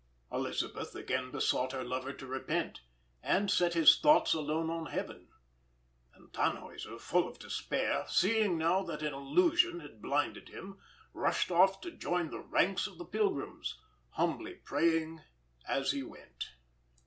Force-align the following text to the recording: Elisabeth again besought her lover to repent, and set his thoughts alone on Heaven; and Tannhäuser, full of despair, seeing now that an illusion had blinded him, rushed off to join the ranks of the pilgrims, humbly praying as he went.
Elisabeth 0.31 0.95
again 0.95 1.29
besought 1.29 1.73
her 1.73 1.83
lover 1.83 2.11
to 2.11 2.25
repent, 2.25 2.81
and 3.21 3.51
set 3.51 3.75
his 3.75 3.99
thoughts 3.99 4.33
alone 4.33 4.67
on 4.71 4.87
Heaven; 4.87 5.27
and 6.15 6.33
Tannhäuser, 6.33 6.99
full 6.99 7.27
of 7.27 7.37
despair, 7.37 8.05
seeing 8.07 8.57
now 8.57 8.81
that 8.81 9.03
an 9.03 9.13
illusion 9.13 9.79
had 9.81 10.01
blinded 10.01 10.49
him, 10.49 10.79
rushed 11.13 11.51
off 11.51 11.81
to 11.81 11.91
join 11.91 12.31
the 12.31 12.39
ranks 12.41 12.87
of 12.87 12.97
the 12.97 13.05
pilgrims, 13.05 13.79
humbly 14.13 14.55
praying 14.55 15.21
as 15.67 15.91
he 15.91 16.01
went. 16.01 16.45